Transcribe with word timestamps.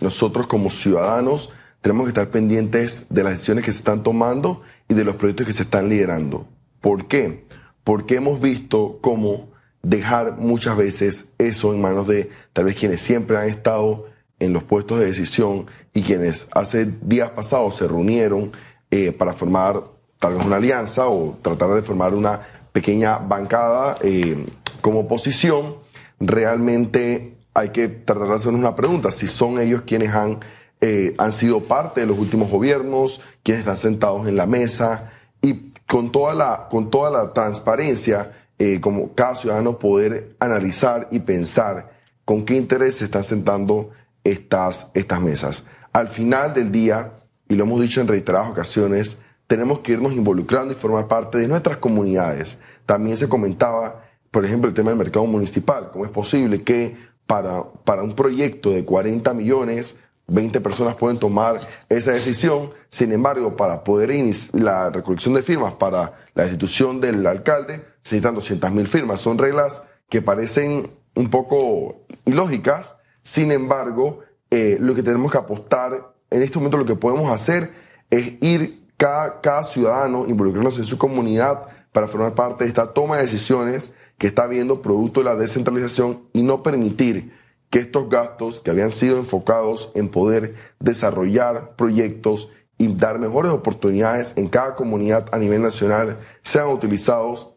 nosotros 0.00 0.46
como 0.46 0.70
ciudadanos 0.70 1.50
tenemos 1.80 2.04
que 2.04 2.10
estar 2.10 2.30
pendientes 2.30 3.06
de 3.08 3.22
las 3.22 3.32
decisiones 3.32 3.64
que 3.64 3.72
se 3.72 3.78
están 3.78 4.02
tomando 4.02 4.62
y 4.88 4.94
de 4.94 5.04
los 5.04 5.16
proyectos 5.16 5.46
que 5.46 5.52
se 5.52 5.62
están 5.62 5.88
liderando. 5.88 6.46
¿Por 6.80 7.08
qué? 7.08 7.46
Porque 7.84 8.16
hemos 8.16 8.40
visto 8.40 8.98
cómo 9.00 9.50
dejar 9.82 10.36
muchas 10.36 10.76
veces 10.76 11.32
eso 11.38 11.72
en 11.72 11.80
manos 11.80 12.06
de 12.06 12.30
tal 12.52 12.66
vez 12.66 12.76
quienes 12.76 13.00
siempre 13.00 13.38
han 13.38 13.48
estado 13.48 14.06
en 14.38 14.52
los 14.52 14.62
puestos 14.62 15.00
de 15.00 15.06
decisión 15.06 15.66
y 15.94 16.02
quienes 16.02 16.48
hace 16.52 16.86
días 17.02 17.30
pasados 17.30 17.76
se 17.76 17.88
reunieron 17.88 18.52
eh, 18.90 19.12
para 19.12 19.32
formar 19.32 19.82
tal 20.18 20.34
vez 20.34 20.44
una 20.44 20.56
alianza 20.56 21.08
o 21.08 21.38
tratar 21.40 21.70
de 21.70 21.82
formar 21.82 22.14
una 22.14 22.40
pequeña 22.72 23.18
bancada 23.18 23.96
eh, 24.02 24.46
como 24.80 25.00
oposición, 25.00 25.76
realmente 26.18 27.39
hay 27.54 27.70
que 27.70 27.88
tratar 27.88 28.28
de 28.28 28.34
hacernos 28.34 28.60
una 28.60 28.76
pregunta, 28.76 29.12
si 29.12 29.26
son 29.26 29.58
ellos 29.58 29.82
quienes 29.86 30.14
han, 30.14 30.40
eh, 30.80 31.14
han 31.18 31.32
sido 31.32 31.60
parte 31.60 32.00
de 32.00 32.06
los 32.06 32.18
últimos 32.18 32.50
gobiernos, 32.50 33.20
quienes 33.42 33.60
están 33.60 33.76
sentados 33.76 34.28
en 34.28 34.36
la 34.36 34.46
mesa 34.46 35.10
y 35.42 35.72
con 35.86 36.12
toda 36.12 36.34
la, 36.34 36.68
con 36.70 36.90
toda 36.90 37.10
la 37.10 37.32
transparencia, 37.32 38.32
eh, 38.58 38.80
como 38.80 39.14
cada 39.14 39.34
ciudadano 39.34 39.78
poder 39.78 40.36
analizar 40.38 41.08
y 41.10 41.20
pensar 41.20 41.90
con 42.24 42.44
qué 42.44 42.56
interés 42.56 42.96
se 42.96 43.06
están 43.06 43.24
sentando 43.24 43.90
estas, 44.22 44.90
estas 44.94 45.20
mesas. 45.20 45.64
Al 45.92 46.08
final 46.08 46.54
del 46.54 46.70
día, 46.70 47.12
y 47.48 47.56
lo 47.56 47.64
hemos 47.64 47.80
dicho 47.80 48.00
en 48.00 48.06
reiteradas 48.06 48.50
ocasiones, 48.50 49.18
tenemos 49.48 49.80
que 49.80 49.92
irnos 49.92 50.12
involucrando 50.12 50.72
y 50.72 50.76
formar 50.76 51.08
parte 51.08 51.38
de 51.38 51.48
nuestras 51.48 51.78
comunidades. 51.78 52.58
También 52.86 53.16
se 53.16 53.28
comentaba, 53.28 54.04
por 54.30 54.44
ejemplo, 54.44 54.68
el 54.68 54.74
tema 54.74 54.90
del 54.90 54.98
mercado 54.98 55.26
municipal. 55.26 55.90
¿Cómo 55.92 56.04
es 56.04 56.12
posible 56.12 56.62
que 56.62 56.96
para, 57.30 57.62
para 57.84 58.02
un 58.02 58.16
proyecto 58.16 58.72
de 58.72 58.84
40 58.84 59.34
millones, 59.34 59.94
20 60.26 60.60
personas 60.60 60.96
pueden 60.96 61.16
tomar 61.16 61.64
esa 61.88 62.10
decisión? 62.10 62.72
Sin 62.88 63.12
embargo, 63.12 63.54
para 63.54 63.84
poder 63.84 64.10
iniciar 64.10 64.60
la 64.60 64.90
recolección 64.90 65.34
de 65.34 65.42
firmas 65.42 65.74
para 65.74 66.12
la 66.34 66.42
institución 66.42 67.00
del 67.00 67.24
alcalde, 67.24 67.84
necesitan 67.98 68.34
200 68.34 68.72
mil 68.72 68.88
firmas. 68.88 69.20
Son 69.20 69.38
reglas 69.38 69.84
que 70.08 70.22
parecen 70.22 70.90
un 71.14 71.30
poco 71.30 72.00
ilógicas. 72.24 72.96
Sin 73.22 73.52
embargo, 73.52 74.18
eh, 74.50 74.76
lo 74.80 74.96
que 74.96 75.04
tenemos 75.04 75.30
que 75.30 75.38
apostar 75.38 76.12
en 76.30 76.42
este 76.42 76.58
momento, 76.58 76.78
lo 76.78 76.84
que 76.84 76.96
podemos 76.96 77.30
hacer 77.30 77.70
es 78.10 78.34
ir 78.40 78.88
cada, 78.96 79.62
ciudadano 79.62 80.26
involucrándose 80.26 80.80
en 80.80 80.86
su 80.86 80.98
comunidad 80.98 81.68
para 81.92 82.08
formar 82.08 82.34
parte 82.34 82.64
de 82.64 82.70
esta 82.70 82.92
toma 82.92 83.18
de 83.18 83.22
decisiones 83.22 83.94
que 84.20 84.26
está 84.26 84.42
habiendo 84.42 84.82
producto 84.82 85.20
de 85.20 85.24
la 85.24 85.34
descentralización 85.34 86.20
y 86.34 86.42
no 86.42 86.62
permitir 86.62 87.32
que 87.70 87.78
estos 87.78 88.10
gastos 88.10 88.60
que 88.60 88.70
habían 88.70 88.90
sido 88.90 89.16
enfocados 89.16 89.92
en 89.94 90.10
poder 90.10 90.54
desarrollar 90.78 91.74
proyectos 91.74 92.50
y 92.76 92.94
dar 92.94 93.18
mejores 93.18 93.50
oportunidades 93.50 94.34
en 94.36 94.48
cada 94.48 94.76
comunidad 94.76 95.26
a 95.32 95.38
nivel 95.38 95.62
nacional 95.62 96.18
sean 96.42 96.68
utilizados 96.68 97.54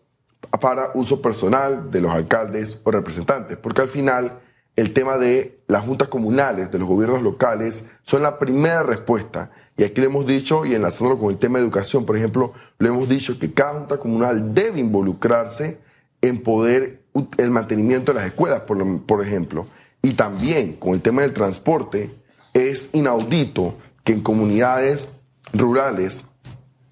para 0.62 0.92
uso 0.94 1.22
personal 1.22 1.92
de 1.92 2.00
los 2.00 2.14
alcaldes 2.14 2.80
o 2.86 2.92
representantes, 2.92 3.58
porque 3.58 3.82
al 3.82 3.90
final 3.90 4.40
el 4.78 4.94
tema 4.94 5.18
de 5.18 5.60
las 5.68 5.84
juntas 5.84 6.08
comunales, 6.08 6.72
de 6.72 6.80
los 6.80 6.88
gobiernos 6.88 7.22
locales, 7.22 7.88
son 8.04 8.22
la 8.22 8.40
primera 8.40 8.84
respuesta. 8.84 9.52
Y 9.76 9.84
aquí 9.84 10.00
le 10.00 10.08
hemos 10.08 10.26
dicho, 10.26 10.66
y 10.66 10.76
enlazándolo 10.76 11.20
con 11.20 11.30
el 11.30 11.38
tema 11.38 11.60
de 11.60 11.66
educación, 11.66 12.06
por 12.06 12.16
ejemplo, 12.16 12.54
le 12.80 12.88
hemos 12.88 13.10
dicho 13.10 13.38
que 13.38 13.54
cada 13.54 13.80
junta 13.80 13.98
comunal 13.98 14.54
debe 14.54 14.80
involucrarse 14.80 15.80
en 16.24 16.42
poder 16.42 17.04
el 17.38 17.52
mantenimiento 17.52 18.12
de 18.12 18.20
las 18.20 18.28
escuelas, 18.28 18.62
por, 18.62 19.06
por 19.06 19.24
ejemplo. 19.24 19.68
Y 20.02 20.14
también 20.14 20.78
con 20.78 20.94
el 20.94 21.02
tema 21.02 21.22
del 21.22 21.34
transporte, 21.34 22.10
es 22.54 22.90
inaudito 22.94 23.78
que 24.04 24.14
en 24.14 24.22
comunidades 24.22 25.12
rurales, 25.54 26.26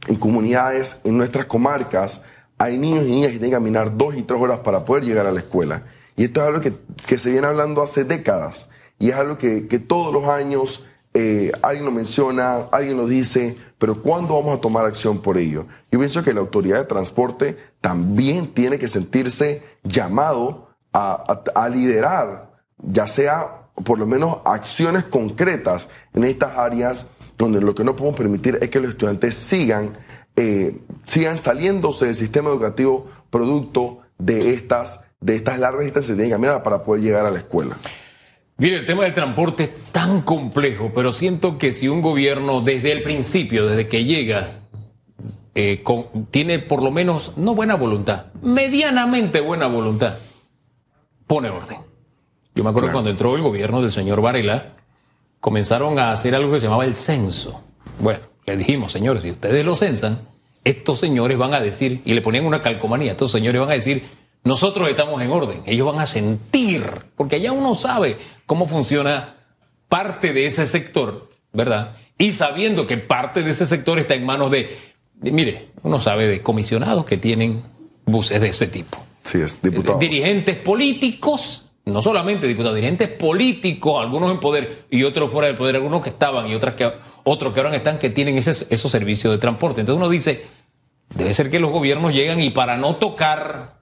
en 0.07 0.17
comunidades, 0.17 1.01
en 1.03 1.17
nuestras 1.17 1.45
comarcas, 1.45 2.23
hay 2.57 2.77
niños 2.77 3.05
y 3.05 3.11
niñas 3.11 3.31
que 3.31 3.39
tienen 3.39 3.51
que 3.51 3.55
caminar 3.55 3.97
dos 3.97 4.15
y 4.15 4.23
tres 4.23 4.39
horas 4.39 4.59
para 4.59 4.85
poder 4.85 5.03
llegar 5.03 5.25
a 5.25 5.31
la 5.31 5.39
escuela. 5.39 5.83
Y 6.15 6.25
esto 6.25 6.41
es 6.41 6.47
algo 6.47 6.61
que, 6.61 7.17
se 7.17 7.31
viene 7.31 7.47
hablando 7.47 7.81
hace 7.81 8.03
décadas 8.03 8.69
y 8.99 9.09
es 9.09 9.15
algo 9.15 9.37
que, 9.37 9.61
todos 9.87 10.13
los 10.13 10.25
años 10.25 10.83
eh, 11.13 11.51
alguien 11.61 11.85
lo 11.85 11.91
menciona, 11.91 12.67
alguien 12.71 12.95
lo 12.95 13.05
dice, 13.05 13.57
pero 13.77 14.01
¿cuándo 14.01 14.35
vamos 14.35 14.57
a 14.57 14.61
tomar 14.61 14.85
acción 14.85 15.21
por 15.21 15.37
ello? 15.37 15.65
Yo 15.91 15.99
pienso 15.99 16.23
que 16.23 16.33
la 16.33 16.39
autoridad 16.39 16.77
de 16.77 16.85
transporte 16.85 17.57
también 17.81 18.47
tiene 18.53 18.79
que 18.79 18.87
sentirse 18.87 19.61
llamado 19.83 20.69
a, 20.93 21.69
liderar, 21.69 22.51
ya 22.77 23.07
sea 23.07 23.67
por 23.83 23.97
lo 23.99 24.05
menos 24.05 24.39
acciones 24.45 25.03
concretas 25.05 25.89
en 26.13 26.25
estas 26.25 26.57
áreas 26.57 27.07
donde 27.37 27.61
lo 27.61 27.73
que 27.73 27.83
no 27.83 27.95
podemos 27.95 28.17
permitir 28.17 28.59
es 28.61 28.69
que 28.69 28.79
los 28.79 28.91
estudiantes 28.91 29.35
sigan, 29.35 29.93
eh, 30.35 30.77
sigan 31.03 31.37
saliéndose 31.37 32.05
del 32.05 32.15
sistema 32.15 32.49
educativo 32.49 33.07
producto 33.29 33.99
de 34.17 34.53
estas 34.53 35.01
de 35.21 35.35
estas 35.35 35.59
largas 35.59 35.83
distancias 35.83 36.07
se 36.07 36.13
tiene 36.15 36.29
que 36.29 36.35
caminar 36.35 36.63
para 36.63 36.83
poder 36.83 37.03
llegar 37.03 37.25
a 37.25 37.31
la 37.31 37.37
escuela. 37.37 37.77
Mire, 38.61 38.75
el 38.75 38.85
tema 38.85 39.05
del 39.05 39.13
transporte 39.15 39.63
es 39.63 39.71
tan 39.91 40.21
complejo, 40.21 40.91
pero 40.93 41.13
siento 41.13 41.57
que 41.57 41.73
si 41.73 41.87
un 41.87 42.03
gobierno 42.03 42.61
desde 42.61 42.91
el 42.91 43.01
principio, 43.01 43.65
desde 43.65 43.87
que 43.87 44.05
llega, 44.05 44.59
eh, 45.55 45.83
tiene 46.29 46.59
por 46.59 46.83
lo 46.83 46.91
menos, 46.91 47.35
no 47.37 47.55
buena 47.55 47.73
voluntad, 47.73 48.27
medianamente 48.43 49.39
buena 49.39 49.65
voluntad, 49.65 50.13
pone 51.25 51.49
orden. 51.49 51.79
Yo 52.53 52.63
me 52.63 52.69
acuerdo 52.69 52.91
cuando 52.91 53.09
entró 53.09 53.35
el 53.35 53.41
gobierno 53.41 53.81
del 53.81 53.91
señor 53.91 54.21
Varela, 54.21 54.73
comenzaron 55.39 55.97
a 55.97 56.11
hacer 56.11 56.35
algo 56.35 56.53
que 56.53 56.59
se 56.59 56.67
llamaba 56.67 56.85
el 56.85 56.93
censo. 56.93 57.63
Bueno, 57.97 58.19
le 58.45 58.57
dijimos, 58.57 58.91
señores, 58.91 59.23
si 59.23 59.31
ustedes 59.31 59.65
lo 59.65 59.75
censan, 59.75 60.19
estos 60.63 60.99
señores 60.99 61.35
van 61.35 61.55
a 61.55 61.61
decir, 61.61 62.03
y 62.05 62.13
le 62.13 62.21
ponían 62.21 62.45
una 62.45 62.61
calcomanía, 62.61 63.13
estos 63.13 63.31
señores 63.31 63.59
van 63.59 63.71
a 63.71 63.73
decir 63.73 64.20
nosotros 64.43 64.89
estamos 64.89 65.21
en 65.21 65.31
orden, 65.31 65.61
ellos 65.65 65.85
van 65.85 65.99
a 65.99 66.05
sentir, 66.05 66.83
porque 67.15 67.35
allá 67.35 67.51
uno 67.51 67.75
sabe 67.75 68.17
cómo 68.45 68.67
funciona 68.67 69.35
parte 69.87 70.33
de 70.33 70.45
ese 70.45 70.65
sector, 70.65 71.29
¿verdad? 71.53 71.95
Y 72.17 72.31
sabiendo 72.31 72.87
que 72.87 72.97
parte 72.97 73.43
de 73.43 73.51
ese 73.51 73.67
sector 73.67 73.99
está 73.99 74.15
en 74.15 74.25
manos 74.25 74.49
de, 74.49 74.77
mire, 75.21 75.69
uno 75.83 75.99
sabe 75.99 76.27
de 76.27 76.41
comisionados 76.41 77.05
que 77.05 77.17
tienen 77.17 77.61
buses 78.05 78.41
de 78.41 78.49
ese 78.49 78.67
tipo. 78.67 78.97
Sí, 79.23 79.39
es, 79.39 79.61
diputados. 79.61 79.99
Dirigentes 79.99 80.57
políticos, 80.57 81.69
no 81.85 82.01
solamente 82.01 82.47
diputados, 82.47 82.75
dirigentes 82.75 83.09
políticos, 83.09 84.01
algunos 84.01 84.31
en 84.31 84.39
poder 84.39 84.85
y 84.89 85.03
otros 85.03 85.31
fuera 85.31 85.47
del 85.47 85.55
poder, 85.55 85.75
algunos 85.75 86.01
que 86.01 86.09
estaban 86.09 86.47
y 86.47 86.55
otras 86.55 86.75
que, 86.75 86.91
otros 87.23 87.53
que 87.53 87.59
ahora 87.59 87.75
están 87.75 87.99
que 87.99 88.09
tienen 88.09 88.37
ese, 88.37 88.51
esos 88.73 88.91
servicios 88.91 89.33
de 89.33 89.37
transporte. 89.37 89.81
Entonces 89.81 89.97
uno 89.97 90.09
dice, 90.09 90.45
debe 91.13 91.33
ser 91.33 91.51
que 91.51 91.59
los 91.59 91.71
gobiernos 91.71 92.13
llegan 92.13 92.39
y 92.39 92.49
para 92.49 92.77
no 92.77 92.95
tocar 92.95 93.80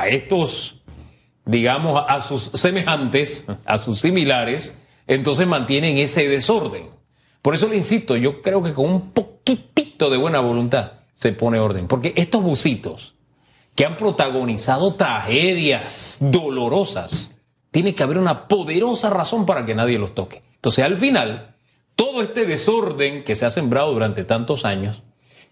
a 0.00 0.08
estos, 0.08 0.82
digamos, 1.44 2.02
a 2.08 2.20
sus 2.20 2.50
semejantes, 2.54 3.46
a 3.64 3.78
sus 3.78 4.00
similares, 4.00 4.74
entonces 5.06 5.46
mantienen 5.46 5.98
ese 5.98 6.28
desorden. 6.28 6.88
Por 7.42 7.54
eso 7.54 7.68
le 7.68 7.76
insisto, 7.76 8.16
yo 8.16 8.42
creo 8.42 8.62
que 8.62 8.72
con 8.72 8.86
un 8.86 9.10
poquitito 9.10 10.10
de 10.10 10.16
buena 10.16 10.40
voluntad 10.40 10.92
se 11.14 11.32
pone 11.32 11.58
orden, 11.58 11.86
porque 11.86 12.12
estos 12.16 12.42
busitos 12.42 13.14
que 13.74 13.84
han 13.84 13.96
protagonizado 13.96 14.94
tragedias 14.94 16.18
dolorosas, 16.20 17.30
tiene 17.70 17.94
que 17.94 18.04
haber 18.04 18.18
una 18.18 18.46
poderosa 18.46 19.10
razón 19.10 19.46
para 19.46 19.66
que 19.66 19.74
nadie 19.74 19.98
los 19.98 20.14
toque. 20.14 20.42
Entonces, 20.54 20.84
al 20.84 20.96
final, 20.96 21.56
todo 21.96 22.22
este 22.22 22.46
desorden 22.46 23.24
que 23.24 23.34
se 23.34 23.46
ha 23.46 23.50
sembrado 23.50 23.92
durante 23.92 24.22
tantos 24.22 24.64
años, 24.64 25.02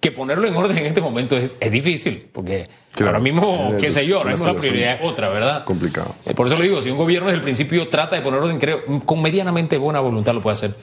que 0.02 0.10
ponerlo 0.10 0.48
en 0.48 0.56
orden 0.56 0.76
en 0.76 0.86
este 0.86 1.00
momento 1.00 1.36
es, 1.36 1.70
difícil, 1.70 2.28
porque 2.32 2.68
ahora 2.98 3.20
mismo, 3.20 3.70
qué 3.80 3.92
sé 3.92 4.04
yo, 4.04 4.18
ahora 4.18 4.32
mismo 4.32 4.52
la 4.52 4.58
prioridad 4.58 4.94
es 4.94 5.00
otra, 5.00 5.28
¿verdad? 5.28 5.64
Complicado. 5.64 6.16
Eh, 6.26 6.34
por 6.34 6.48
eso 6.48 6.56
lo 6.56 6.62
digo, 6.62 6.82
si 6.82 6.90
un 6.90 6.98
gobierno 6.98 7.28
desde 7.28 7.38
el 7.38 7.44
principio 7.44 7.86
trata 7.86 8.16
de 8.16 8.22
poner 8.22 8.40
orden, 8.40 8.58
creo, 8.58 8.82
con 9.06 9.22
medianamente 9.22 9.78
buena 9.78 10.00
voluntad 10.00 10.34
lo 10.34 10.42
puede 10.42 10.54
hacer. 10.54 10.74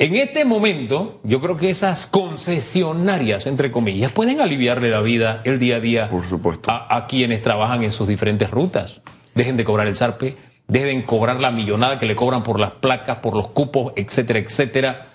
En 0.00 0.16
este 0.16 0.44
momento, 0.44 1.20
yo 1.22 1.40
creo 1.40 1.56
que 1.56 1.70
esas 1.70 2.06
concesionarias, 2.06 3.46
entre 3.46 3.70
comillas, 3.70 4.10
pueden 4.10 4.40
aliviarle 4.40 4.90
la 4.90 5.00
vida 5.00 5.42
el 5.44 5.60
día 5.60 5.76
a 5.76 5.80
día 5.80 6.08
por 6.08 6.28
supuesto. 6.28 6.72
A, 6.72 6.96
a 6.96 7.06
quienes 7.06 7.42
trabajan 7.42 7.84
en 7.84 7.92
sus 7.92 8.08
diferentes 8.08 8.50
rutas. 8.50 9.00
Dejen 9.36 9.56
de 9.58 9.62
cobrar 9.62 9.86
el 9.86 9.94
SARPE, 9.94 10.36
dejen 10.66 11.02
cobrar 11.02 11.38
la 11.38 11.52
millonada 11.52 12.00
que 12.00 12.06
le 12.06 12.16
cobran 12.16 12.42
por 12.42 12.58
las 12.58 12.72
placas, 12.72 13.18
por 13.18 13.36
los 13.36 13.46
cupos, 13.46 13.92
etcétera, 13.94 14.40
etcétera. 14.40 15.06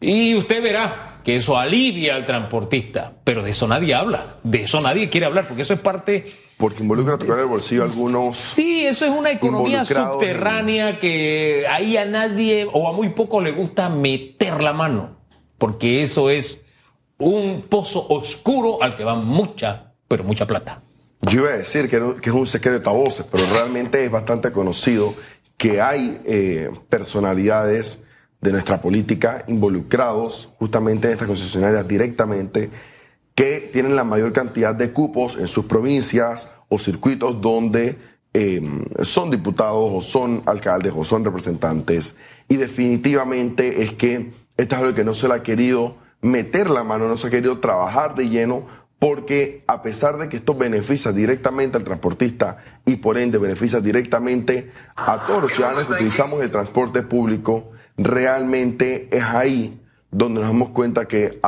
Y 0.00 0.34
usted 0.34 0.62
verá 0.62 1.20
que 1.22 1.36
eso 1.36 1.58
alivia 1.58 2.16
al 2.16 2.24
transportista, 2.24 3.12
pero 3.22 3.42
de 3.42 3.50
eso 3.50 3.68
nadie 3.68 3.94
habla, 3.94 4.36
de 4.42 4.64
eso 4.64 4.80
nadie 4.80 5.10
quiere 5.10 5.26
hablar, 5.26 5.46
porque 5.46 5.62
eso 5.62 5.74
es 5.74 5.80
parte... 5.80 6.32
Porque 6.56 6.82
involucra 6.82 7.18
tocar 7.18 7.38
el 7.38 7.46
bolsillo 7.46 7.82
a 7.82 7.86
algunos... 7.86 8.36
Sí, 8.36 8.84
eso 8.86 9.04
es 9.04 9.10
una 9.10 9.30
economía 9.30 9.84
subterránea 9.84 10.98
que 11.00 11.66
ahí 11.70 11.96
a 11.96 12.04
nadie 12.04 12.66
o 12.70 12.88
a 12.88 12.92
muy 12.92 13.10
poco 13.10 13.40
le 13.40 13.50
gusta 13.50 13.88
meter 13.88 14.62
la 14.62 14.72
mano, 14.72 15.18
porque 15.58 16.02
eso 16.02 16.30
es 16.30 16.58
un 17.18 17.66
pozo 17.68 18.06
oscuro 18.08 18.82
al 18.82 18.94
que 18.94 19.04
va 19.04 19.14
mucha, 19.14 19.92
pero 20.08 20.24
mucha 20.24 20.46
plata. 20.46 20.82
Yo 21.22 21.40
iba 21.40 21.50
a 21.50 21.56
decir 21.56 21.88
que, 21.88 21.96
es 21.96 22.34
un 22.34 22.46
secreto 22.46 22.88
a 22.88 22.94
voces, 22.94 23.26
pero 23.30 23.44
realmente 23.46 24.02
es 24.02 24.10
bastante 24.10 24.52
conocido 24.52 25.14
que 25.58 25.82
hay 25.82 26.20
eh, 26.24 26.70
personalidades 26.88 28.04
de 28.40 28.52
nuestra 28.52 28.80
política 28.80 29.44
involucrados 29.48 30.50
justamente 30.58 31.06
en 31.06 31.12
estas 31.12 31.28
concesionarias 31.28 31.86
directamente 31.86 32.70
que 33.34 33.70
tienen 33.72 33.96
la 33.96 34.04
mayor 34.04 34.32
cantidad 34.32 34.74
de 34.74 34.92
cupos 34.92 35.36
en 35.36 35.46
sus 35.46 35.66
provincias 35.66 36.50
o 36.68 36.78
circuitos 36.78 37.40
donde 37.40 37.96
eh, 38.32 38.60
son 39.02 39.30
diputados 39.30 39.90
o 39.92 40.00
son 40.00 40.42
alcaldes 40.46 40.92
o 40.94 41.04
son 41.04 41.24
representantes. 41.24 42.16
Y 42.48 42.56
definitivamente 42.56 43.82
es 43.82 43.92
que 43.94 44.32
esto 44.56 44.74
es 44.74 44.80
algo 44.80 44.94
que 44.94 45.04
no 45.04 45.14
se 45.14 45.28
le 45.28 45.34
ha 45.34 45.42
querido 45.42 45.96
meter 46.20 46.68
la 46.68 46.84
mano, 46.84 47.08
no 47.08 47.16
se 47.16 47.28
ha 47.28 47.30
querido 47.30 47.60
trabajar 47.60 48.14
de 48.14 48.28
lleno 48.28 48.66
porque 48.98 49.64
a 49.66 49.82
pesar 49.82 50.18
de 50.18 50.28
que 50.28 50.36
esto 50.36 50.54
beneficia 50.54 51.10
directamente 51.10 51.78
al 51.78 51.84
transportista 51.84 52.58
y 52.84 52.96
por 52.96 53.16
ende 53.16 53.38
beneficia 53.38 53.80
directamente 53.80 54.70
a 54.94 55.26
todos 55.26 55.42
los 55.42 55.52
ciudadanos 55.52 55.86
que 55.86 55.94
utilizamos 55.94 56.40
el 56.40 56.50
transporte 56.50 57.02
público, 57.02 57.70
realmente 58.02 59.08
es 59.10 59.22
ahí 59.24 59.80
donde 60.10 60.40
nos 60.40 60.50
damos 60.50 60.70
cuenta 60.70 61.06
que 61.06 61.40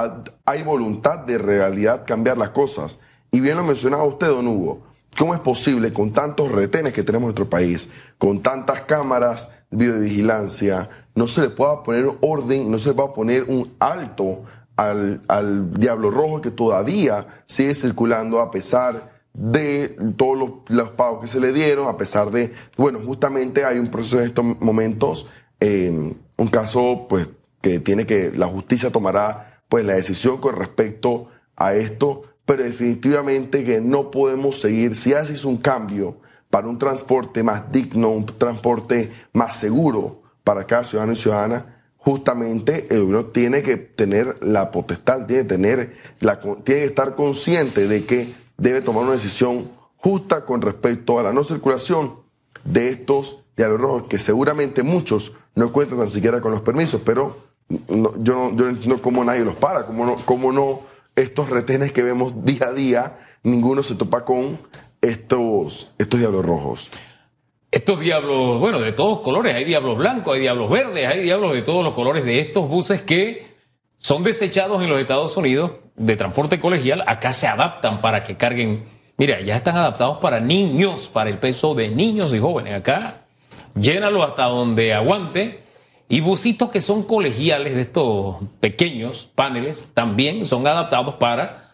hay 0.45 0.63
voluntad 0.63 1.21
de 1.21 1.39
realidad 1.39 2.05
cambiar 2.07 2.39
las 2.39 2.51
cosas. 2.51 2.99
Y 3.31 3.41
bien 3.41 3.57
lo 3.57 3.65
mencionaba 3.65 4.05
usted, 4.05 4.29
don 4.29 4.47
Hugo, 4.47 4.83
¿cómo 5.19 5.35
es 5.35 5.41
posible 5.41 5.93
con 5.93 6.13
tantos 6.13 6.53
retenes 6.53 6.93
que 6.93 7.03
tenemos 7.03 7.25
en 7.25 7.35
nuestro 7.35 7.51
país, 7.51 7.89
con 8.19 8.41
tantas 8.41 8.83
cámaras 8.83 9.51
de 9.71 9.87
videovigilancia, 9.87 10.89
no 11.15 11.27
se 11.27 11.41
le 11.41 11.49
pueda 11.49 11.83
poner 11.83 12.07
orden, 12.21 12.71
no 12.71 12.79
se 12.79 12.91
le 12.91 12.95
pueda 12.95 13.13
poner 13.13 13.45
un 13.45 13.73
alto 13.81 14.43
al, 14.77 15.71
Diablo 15.73 16.11
Rojo 16.11 16.41
que 16.41 16.51
todavía 16.51 17.27
sigue 17.47 17.75
circulando 17.75 18.41
a 18.41 18.51
pesar 18.51 19.13
de 19.35 19.97
todos 20.17 20.63
los, 20.69 20.91
pagos 20.91 21.23
que 21.23 21.27
se 21.27 21.41
le 21.41 21.53
dieron, 21.53 21.89
a 21.89 21.97
pesar 21.97 22.31
de, 22.31 22.53
bueno, 22.77 23.01
justamente 23.05 23.65
hay 23.65 23.79
un 23.79 23.87
proceso 23.87 24.19
en 24.19 24.25
estos 24.25 24.45
momentos, 24.61 25.27
eh, 25.59 26.15
un 26.37 26.49
caso 26.49 27.07
pues 27.09 27.29
que 27.61 27.79
tiene 27.79 28.07
que, 28.07 28.33
la 28.35 28.47
justicia 28.47 28.91
tomará 28.91 29.63
pues 29.69 29.85
la 29.85 29.95
decisión 29.95 30.39
con 30.39 30.57
respecto 30.57 31.29
a 31.57 31.75
esto, 31.75 32.23
pero 32.45 32.65
definitivamente 32.65 33.65
que 33.65 33.81
no 33.81 34.11
podemos 34.11 34.61
seguir, 34.61 34.97
si 34.97 35.15
haces 35.15 35.45
un 35.45 35.57
cambio 35.57 36.19
para 36.51 36.69
un 36.69 36.79
transporte 36.79 37.43
más 37.43 37.71
digno, 37.73 38.11
un 38.11 38.27
transporte 38.27 39.11
más 39.33 39.57
seguro 39.57 40.23
para 40.45 40.65
cada 40.65 40.85
ciudadano 40.85 41.13
y 41.13 41.17
ciudadana, 41.17 41.85
justamente 41.97 42.89
el 42.91 43.05
gobierno 43.05 43.27
tiene 43.27 43.63
que 43.63 43.77
tener 43.77 44.37
la 44.43 44.71
potestad, 44.71 45.27
tiene 45.27 45.43
que, 45.43 45.49
tener 45.49 45.93
la, 46.21 46.41
tiene 46.41 46.63
que 46.65 46.85
estar 46.85 47.15
consciente 47.15 47.87
de 47.87 48.05
que 48.05 48.35
debe 48.59 48.83
tomar 48.83 49.05
una 49.05 49.13
decisión 49.13 49.71
justa 49.97 50.45
con 50.45 50.61
respecto 50.61 51.19
a 51.19 51.23
la 51.23 51.33
no 51.33 51.45
circulación 51.45 52.17
de 52.65 52.89
estos 52.89 53.42
diarios 53.57 53.81
rojos, 53.81 54.05
que 54.09 54.19
seguramente 54.19 54.83
muchos 54.83 55.33
no 55.55 55.73
cuentan 55.73 55.99
tan 55.99 56.09
siquiera 56.09 56.41
con 56.41 56.53
los 56.53 56.61
permisos, 56.61 57.01
pero 57.05 57.37
yo, 57.69 58.35
no, 58.35 58.57
yo 58.57 58.65
no 58.65 58.69
entiendo 58.71 59.03
cómo 59.03 59.25
nadie 59.25 59.45
los 59.45 59.57
para, 59.57 59.87
cómo 59.87 60.05
no, 60.07 60.17
cómo 60.25 60.53
no 60.53 60.81
estos 61.17 61.51
retenes 61.51 61.93
que 61.93 62.03
vemos 62.03 62.45
día 62.45 62.69
a 62.69 62.73
día, 62.73 63.17
ninguno 63.43 63.83
se 63.83 63.95
topa 63.95 64.25
con 64.25 64.59
estos, 65.01 65.93
estos 65.99 66.21
diablos 66.21 66.45
rojos. 66.45 66.91
Estos 67.71 68.01
diablos, 68.01 68.61
bueno, 68.61 68.81
de 68.81 68.93
todos 68.93 69.21
colores, 69.21 69.55
hay 69.55 69.65
diablos 69.65 69.97
blancos, 69.97 70.35
hay 70.35 70.41
diablos 70.41 70.71
verdes, 70.71 71.07
hay 71.07 71.23
diablos 71.23 71.55
de 71.55 71.63
todos 71.63 71.83
los 71.83 71.95
colores 71.95 72.25
de 72.25 72.41
estos 72.41 72.69
buses 72.69 73.03
que 73.03 73.53
son 73.99 74.23
desechados 74.23 74.83
en 74.83 74.91
los 74.91 75.01
Estados 75.01 75.37
Unidos 75.37 75.73
de 75.97 76.17
transporte 76.17 76.61
colegial, 76.61 77.03
acá 77.07 77.33
se 77.33 77.47
adaptan 77.47 78.01
para 78.01 78.25
que 78.25 78.37
carguen, 78.37 78.85
mira, 79.17 79.41
ya 79.41 79.57
están 79.57 79.77
adaptados 79.77 80.19
para 80.19 80.41
niños, 80.41 81.09
para 81.13 81.31
el 81.31 81.39
peso 81.39 81.75
de 81.75 81.89
niños 81.89 82.35
y 82.35 82.39
jóvenes, 82.39 82.75
acá 82.75 83.22
llénalo 83.75 84.23
hasta 84.23 84.45
donde 84.45 84.95
aguante. 84.95 85.63
Y 86.09 86.21
busitos 86.21 86.71
que 86.71 86.83
son 86.83 87.05
colegiales 87.05 87.75
de 87.75 87.83
estos 87.83 88.37
pequeños 88.61 89.31
paneles 89.35 89.89
también 89.95 90.45
son 90.45 90.67
adaptados 90.67 91.15
para 91.15 91.73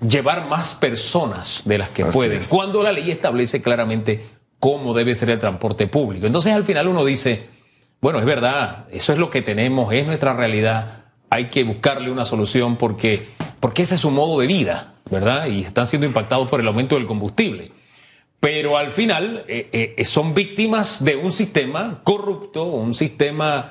llevar 0.00 0.46
más 0.48 0.74
personas 0.74 1.62
de 1.64 1.78
las 1.78 1.88
que 1.88 2.04
pueden. 2.04 2.42
Cuando 2.48 2.82
la 2.82 2.92
ley 2.92 3.10
establece 3.10 3.60
claramente 3.60 4.24
cómo 4.60 4.94
debe 4.94 5.16
ser 5.16 5.30
el 5.30 5.40
transporte 5.40 5.88
público. 5.88 6.26
Entonces 6.26 6.52
al 6.52 6.64
final 6.64 6.86
uno 6.86 7.04
dice, 7.04 7.48
bueno, 8.00 8.20
es 8.20 8.24
verdad, 8.24 8.86
eso 8.92 9.12
es 9.12 9.18
lo 9.18 9.30
que 9.30 9.42
tenemos, 9.42 9.92
es 9.92 10.06
nuestra 10.06 10.34
realidad, 10.34 11.04
hay 11.30 11.48
que 11.48 11.64
buscarle 11.64 12.10
una 12.10 12.24
solución 12.24 12.76
porque, 12.76 13.26
porque 13.58 13.82
ese 13.82 13.96
es 13.96 14.00
su 14.00 14.10
modo 14.10 14.38
de 14.38 14.46
vida, 14.46 14.94
¿verdad? 15.10 15.46
Y 15.46 15.62
están 15.62 15.86
siendo 15.86 16.06
impactados 16.06 16.48
por 16.48 16.60
el 16.60 16.68
aumento 16.68 16.94
del 16.94 17.06
combustible. 17.06 17.72
Pero 18.42 18.76
al 18.76 18.90
final 18.90 19.44
eh, 19.46 19.94
eh, 19.96 20.04
son 20.04 20.34
víctimas 20.34 21.04
de 21.04 21.14
un 21.14 21.30
sistema 21.30 22.00
corrupto, 22.02 22.64
un 22.64 22.92
sistema 22.92 23.70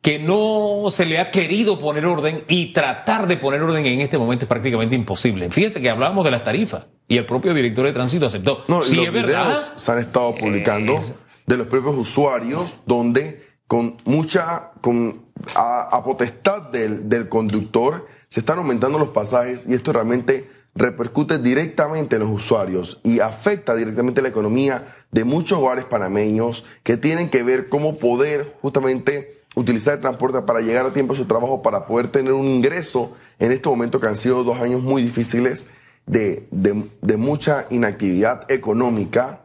que 0.00 0.18
no 0.18 0.90
se 0.90 1.06
le 1.06 1.20
ha 1.20 1.30
querido 1.30 1.78
poner 1.78 2.04
orden 2.06 2.42
y 2.48 2.72
tratar 2.72 3.28
de 3.28 3.36
poner 3.36 3.62
orden 3.62 3.86
en 3.86 4.00
este 4.00 4.18
momento 4.18 4.44
es 4.44 4.48
prácticamente 4.48 4.96
imposible. 4.96 5.48
Fíjense 5.52 5.80
que 5.80 5.88
hablábamos 5.88 6.24
de 6.24 6.32
las 6.32 6.42
tarifas 6.42 6.86
y 7.06 7.16
el 7.16 7.24
propio 7.26 7.54
director 7.54 7.84
de 7.84 7.92
tránsito 7.92 8.26
aceptó. 8.26 8.64
No, 8.66 8.82
sí, 8.82 8.96
los 8.96 9.12
videos 9.12 9.70
se 9.76 9.92
han 9.92 9.98
estado 9.98 10.34
publicando 10.34 11.00
de 11.46 11.56
los 11.56 11.68
propios 11.68 11.94
usuarios 11.96 12.78
donde 12.84 13.40
con 13.68 13.98
mucha, 14.04 14.72
con 14.80 15.26
a, 15.54 16.02
potestad 16.04 16.62
del, 16.72 17.08
del, 17.08 17.28
conductor 17.28 18.04
se 18.26 18.40
están 18.40 18.58
aumentando 18.58 18.98
los 18.98 19.10
pasajes 19.10 19.64
y 19.68 19.74
esto 19.74 19.92
realmente 19.92 20.48
repercute 20.74 21.38
directamente 21.38 22.16
en 22.16 22.22
los 22.22 22.30
usuarios 22.30 23.00
y 23.02 23.20
afecta 23.20 23.74
directamente 23.74 24.22
la 24.22 24.28
economía 24.28 24.86
de 25.10 25.24
muchos 25.24 25.58
hogares 25.58 25.84
panameños 25.84 26.64
que 26.82 26.96
tienen 26.96 27.28
que 27.28 27.42
ver 27.42 27.68
cómo 27.68 27.98
poder 27.98 28.56
justamente 28.62 29.42
utilizar 29.54 29.94
el 29.94 30.00
transporte 30.00 30.40
para 30.42 30.60
llegar 30.60 30.86
a 30.86 30.92
tiempo 30.92 31.12
a 31.12 31.16
su 31.16 31.26
trabajo, 31.26 31.62
para 31.62 31.86
poder 31.86 32.08
tener 32.08 32.32
un 32.32 32.46
ingreso 32.46 33.12
en 33.38 33.52
este 33.52 33.68
momento 33.68 34.00
que 34.00 34.06
han 34.06 34.16
sido 34.16 34.44
dos 34.44 34.60
años 34.60 34.82
muy 34.82 35.02
difíciles 35.02 35.68
de, 36.06 36.48
de, 36.50 37.16
mucha 37.16 37.66
inactividad 37.70 38.50
económica 38.50 39.44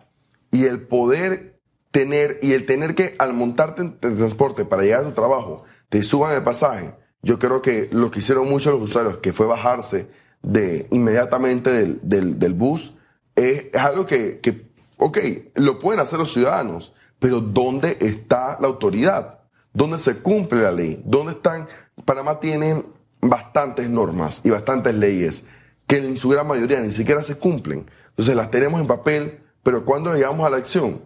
y 0.50 0.64
el 0.64 0.88
poder 0.88 1.60
tener, 1.92 2.40
y 2.42 2.54
el 2.54 2.66
tener 2.66 2.96
que 2.96 3.16
al 3.20 3.34
montarte 3.34 3.82
en 3.82 4.00
transporte 4.00 4.66
para 4.66 4.84
llegar 4.84 5.02
a 5.02 5.10
tu 5.10 5.12
trabajo, 5.12 5.66
te 5.90 6.02
suban 6.04 6.36
el 6.36 6.44
pasaje. 6.44 6.96
Yo 7.22 7.38
creo 7.38 7.62
que 7.62 7.90
lo 7.92 8.10
que 8.10 8.20
hicieron 8.20 8.50
muchos 8.50 8.74
los 8.74 8.82
usuarios, 8.82 9.18
que 9.18 9.34
fue 9.34 9.46
bajarse 9.46 10.08
de 10.42 10.88
inmediatamente 10.92 11.70
del, 11.70 12.00
del, 12.04 12.40
del 12.40 12.54
bus, 12.54 12.94
es, 13.36 13.66
es 13.74 13.82
algo 13.82 14.06
que, 14.06 14.40
que, 14.40 14.68
ok, 14.98 15.18
lo 15.56 15.80
pueden 15.80 16.00
hacer 16.00 16.20
los 16.20 16.34
ciudadanos, 16.34 16.94
pero 17.20 17.42
¿dónde 17.42 17.98
está 18.00 18.58
la 18.60 18.68
autoridad? 18.68 19.40
¿Dónde 19.74 19.98
se 19.98 20.18
cumple 20.18 20.62
la 20.62 20.72
ley? 20.72 21.02
¿Dónde 21.06 21.34
están? 21.34 21.68
Panamá 22.06 22.40
tiene 22.40 22.84
bastantes 23.22 23.90
normas 23.90 24.42
y 24.44 24.50
bastantes 24.50 24.94
leyes 24.96 25.46
que 25.88 25.98
en 25.98 26.18
su 26.18 26.30
gran 26.30 26.48
mayoría 26.48 26.82
ni 26.82 26.92
siquiera 26.92 27.24
se 27.24 27.38
cumplen. 27.38 27.86
Entonces 28.10 28.36
las 28.36 28.52
tenemos 28.52 28.82
en 28.82 28.88
papel, 28.88 29.40
pero 29.64 29.86
cuando 29.86 30.14
llegamos 30.14 30.46
a 30.46 30.50
la 30.50 30.58
acción, 30.58 31.02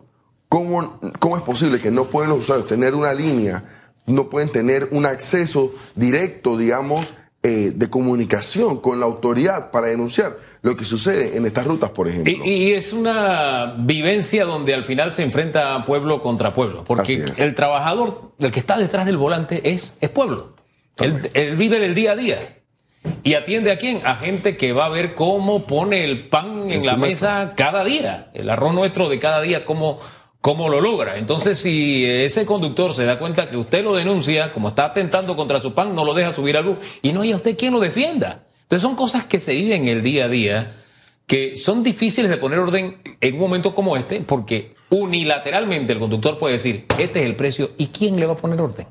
¿cómo, 0.49 0.99
cómo 1.19 1.37
es 1.37 1.43
posible 1.43 1.79
que 1.79 1.91
no 1.91 2.05
pueden 2.05 2.29
los 2.29 2.39
usuarios 2.39 2.67
tener 2.67 2.95
una 2.95 3.13
línea, 3.13 3.63
no 4.07 4.29
pueden 4.29 4.51
tener 4.51 4.89
un 4.91 5.05
acceso 5.05 5.73
directo, 5.95 6.57
digamos, 6.57 7.13
eh, 7.43 7.71
de 7.73 7.89
comunicación 7.89 8.79
con 8.81 8.99
la 8.99 9.07
autoridad 9.07 9.71
para 9.71 9.87
denunciar 9.87 10.37
lo 10.61 10.77
que 10.77 10.85
sucede 10.85 11.35
en 11.35 11.47
estas 11.47 11.65
rutas, 11.65 11.89
por 11.89 12.07
ejemplo. 12.07 12.31
Y, 12.45 12.73
es 12.73 12.93
una 12.93 13.73
vivencia 13.79 14.45
donde 14.45 14.75
al 14.75 14.85
final 14.85 15.15
se 15.15 15.23
enfrenta 15.23 15.83
pueblo 15.83 16.21
contra 16.21 16.53
pueblo, 16.53 16.83
porque 16.85 17.25
el 17.37 17.55
trabajador, 17.55 18.33
el 18.37 18.51
que 18.51 18.59
está 18.59 18.77
detrás 18.77 19.07
del 19.07 19.17
volante, 19.17 19.71
es, 19.71 19.95
es 20.01 20.09
pueblo. 20.11 20.55
él, 20.99 21.55
vive 21.55 21.79
del 21.79 21.95
día 21.95 22.11
a 22.11 22.15
día. 22.15 22.37
¿Y 23.23 23.33
atiende 23.33 23.71
a 23.71 23.77
quién? 23.79 24.01
A 24.05 24.13
gente 24.15 24.55
que 24.55 24.73
va 24.73 24.85
a 24.85 24.89
ver 24.89 25.15
cómo 25.15 25.65
pone 25.65 26.03
el 26.03 26.29
pan 26.29 26.69
en, 26.69 26.85
la 26.85 26.95
mesa. 26.95 27.53
cada 27.57 27.83
día, 27.83 28.29
el 28.35 28.51
arroz 28.51 28.75
nuestro 28.75 29.09
de 29.09 29.17
cada 29.17 29.41
día, 29.41 29.65
cómo, 29.65 29.99
cómo 30.41 30.67
lo 30.69 30.81
logra. 30.81 31.17
Entonces, 31.17 31.59
si 31.59 32.05
ese 32.05 32.45
conductor 32.45 32.93
se 32.93 33.05
da 33.05 33.19
cuenta 33.19 33.49
que 33.49 33.57
usted 33.57 33.83
lo 33.83 33.95
denuncia, 33.95 34.51
como 34.51 34.69
está 34.69 34.85
atentando 34.85 35.35
contra 35.35 35.61
su 35.61 35.73
pan, 35.73 35.95
no 35.95 36.03
lo 36.03 36.13
deja 36.13 36.33
subir 36.33 36.57
a 36.57 36.61
luz 36.61 36.77
y 37.01 37.13
no 37.13 37.21
hay 37.21 37.31
a 37.31 37.35
usted 37.37 37.57
quien 37.57 37.73
lo 37.73 37.79
defienda. 37.79 38.43
Entonces, 38.63 38.81
son 38.81 38.95
cosas 38.95 39.25
que 39.25 39.39
se 39.39 39.53
viven 39.53 39.87
el 39.87 40.03
día 40.03 40.25
a 40.25 40.29
día 40.29 40.77
que 41.27 41.55
son 41.55 41.81
difíciles 41.81 42.29
de 42.29 42.35
poner 42.35 42.59
orden 42.59 42.97
en 43.21 43.33
un 43.35 43.39
momento 43.39 43.73
como 43.73 43.95
este, 43.95 44.19
porque 44.19 44.73
unilateralmente 44.89 45.93
el 45.93 45.99
conductor 45.99 46.37
puede 46.37 46.55
decir, 46.55 46.85
este 46.97 47.21
es 47.21 47.25
el 47.25 47.37
precio, 47.37 47.71
¿y 47.77 47.87
quién 47.87 48.19
le 48.19 48.25
va 48.25 48.33
a 48.33 48.37
poner 48.37 48.59
orden? 48.59 48.87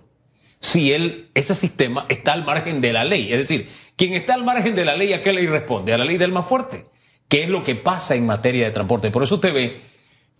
Si 0.58 0.94
él, 0.94 1.28
ese 1.34 1.54
sistema 1.54 2.06
está 2.08 2.32
al 2.32 2.46
margen 2.46 2.80
de 2.80 2.94
la 2.94 3.04
ley. 3.04 3.30
Es 3.30 3.40
decir, 3.40 3.68
quien 3.94 4.14
está 4.14 4.32
al 4.32 4.44
margen 4.44 4.74
de 4.74 4.86
la 4.86 4.96
ley, 4.96 5.12
¿a 5.12 5.22
qué 5.22 5.34
ley 5.34 5.46
responde? 5.46 5.92
A 5.92 5.98
la 5.98 6.06
ley 6.06 6.16
del 6.16 6.32
más 6.32 6.46
fuerte. 6.46 6.86
¿Qué 7.28 7.42
es 7.42 7.50
lo 7.50 7.62
que 7.62 7.74
pasa 7.74 8.14
en 8.14 8.24
materia 8.24 8.64
de 8.64 8.70
transporte? 8.70 9.10
Por 9.10 9.22
eso 9.22 9.34
usted 9.34 9.52
ve 9.52 9.89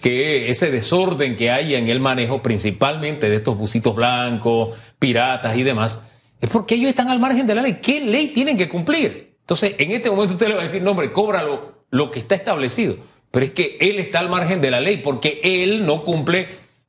que 0.01 0.51
ese 0.51 0.71
desorden 0.71 1.37
que 1.37 1.51
hay 1.51 1.75
en 1.75 1.89
el 1.89 2.01
manejo, 2.01 2.43
principalmente 2.43 3.29
de 3.29 3.37
estos 3.37 3.57
busitos 3.57 3.95
blancos, 3.95 4.77
piratas 4.99 5.57
y 5.57 5.63
demás, 5.63 6.01
es 6.41 6.49
porque 6.49 6.75
ellos 6.75 6.89
están 6.89 7.09
al 7.09 7.21
margen 7.21 7.47
de 7.47 7.55
la 7.55 7.63
ley. 7.63 7.79
¿Qué 7.83 8.01
ley 8.01 8.29
tienen 8.29 8.57
que 8.57 8.69
cumplir? 8.69 9.37
Entonces, 9.41 9.75
en 9.79 9.93
este 9.93 10.11
momento 10.11 10.35
usted 10.35 10.49
le 10.49 10.55
va 10.55 10.61
a 10.61 10.65
decir, 10.65 10.83
no, 10.83 10.93
hombre, 10.93 11.13
cóbralo 11.13 11.85
lo 11.91 12.11
que 12.11 12.21
está 12.21 12.35
establecido. 12.35 12.97
Pero 13.31 13.47
es 13.47 13.53
que 13.53 13.79
él 13.81 13.99
está 13.99 14.19
al 14.21 14.29
margen 14.29 14.61
de 14.61 14.71
la 14.71 14.81
ley 14.81 14.99
porque 14.99 15.41
él 15.43 15.87
no 15.87 16.05
cumple 16.05 16.49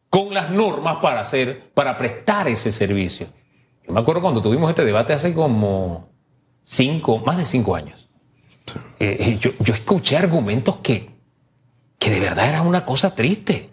con 0.10 0.34
las 0.34 0.50
normas 0.50 0.98
para 0.98 1.22
hacer, 1.22 1.72
para 1.74 1.98
prestar 1.98 2.48
ese 2.48 2.72
servicio. 2.72 3.27
Yo 3.88 3.94
me 3.94 4.00
acuerdo 4.00 4.22
cuando 4.22 4.41
tuvimos 4.41 4.70
este 4.70 4.86
debate 4.86 5.13
hace 5.13 5.34
como 5.34 6.10
cinco, 6.63 7.20
más 7.20 7.38
de 7.38 7.46
cinco 7.46 7.75
años. 7.75 8.10
Eh, 9.00 9.18
eh, 9.20 9.38
yo, 9.39 9.51
yo 9.60 9.74
escuché 9.74 10.18
argumentos 10.18 10.77
que, 10.77 11.11
que 12.01 12.10
de 12.10 12.20
verdad 12.20 12.50
era 12.50 12.63
una 12.63 12.84
cosa 12.84 13.13
triste. 13.13 13.70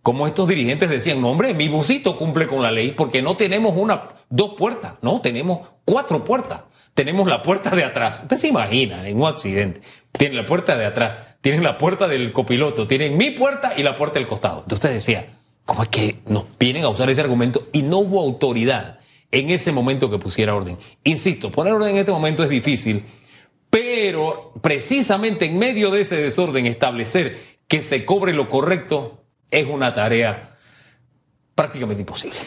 Como 0.00 0.28
estos 0.28 0.46
dirigentes 0.46 0.88
decían, 0.88 1.20
no 1.20 1.30
hombre, 1.30 1.54
mi 1.54 1.66
busito 1.66 2.16
cumple 2.16 2.46
con 2.46 2.62
la 2.62 2.70
ley 2.70 2.92
porque 2.92 3.20
no 3.20 3.36
tenemos 3.36 3.74
una, 3.76 4.10
dos 4.28 4.54
puertas, 4.56 4.94
no, 5.02 5.20
tenemos 5.20 5.66
cuatro 5.84 6.24
puertas. 6.24 6.60
Tenemos 6.94 7.26
la 7.26 7.42
puerta 7.42 7.74
de 7.74 7.82
atrás. 7.82 8.20
Usted 8.22 8.36
se 8.36 8.46
imagina 8.46 9.08
en 9.08 9.20
un 9.20 9.26
accidente. 9.26 9.80
Tienen 10.12 10.36
la 10.36 10.46
puerta 10.46 10.78
de 10.78 10.86
atrás, 10.86 11.16
tienen 11.40 11.64
la 11.64 11.76
puerta 11.76 12.06
del 12.06 12.32
copiloto, 12.32 12.86
tienen 12.86 13.16
mi 13.16 13.30
puerta 13.32 13.72
y 13.76 13.82
la 13.82 13.96
puerta 13.96 14.20
del 14.20 14.28
costado. 14.28 14.60
Entonces 14.62 14.76
usted 14.76 14.94
decía, 14.94 15.38
¿cómo 15.64 15.82
es 15.82 15.88
que 15.88 16.14
nos 16.28 16.44
vienen 16.56 16.84
a 16.84 16.90
usar 16.90 17.10
ese 17.10 17.22
argumento 17.22 17.66
y 17.72 17.82
no 17.82 17.98
hubo 17.98 18.20
autoridad 18.20 19.00
en 19.32 19.50
ese 19.50 19.72
momento 19.72 20.12
que 20.12 20.18
pusiera 20.18 20.54
orden? 20.54 20.78
Insisto, 21.02 21.50
poner 21.50 21.72
orden 21.72 21.90
en 21.90 21.96
este 21.96 22.12
momento 22.12 22.44
es 22.44 22.50
difícil, 22.50 23.04
pero 23.68 24.52
precisamente 24.60 25.46
en 25.46 25.58
medio 25.58 25.90
de 25.90 26.02
ese 26.02 26.14
desorden 26.14 26.66
establecer 26.66 27.53
que 27.74 27.82
se 27.82 28.04
cobre 28.04 28.32
lo 28.32 28.48
correcto 28.48 29.24
es 29.50 29.68
una 29.68 29.94
tarea 29.94 30.56
prácticamente 31.56 32.02
imposible. 32.02 32.38